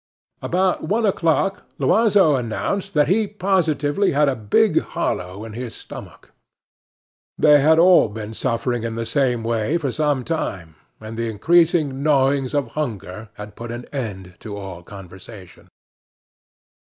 [0.41, 6.31] About one o'clock Loiseau announced that he positively had a big hollow in his stomach.
[7.37, 12.01] They had all been suffering in the same way for some time, and the increasing
[12.01, 15.67] gnawings of hunger had put an end to all conversation.